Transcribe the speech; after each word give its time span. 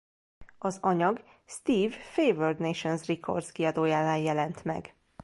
Az 0.57 0.77
anyag 0.81 1.23
Steve 1.45 1.95
Favored 2.13 2.59
Nations 2.59 3.07
Records 3.07 3.51
kiadójánál 3.51 4.19
jelent 4.19 4.63
meg. 4.63 4.95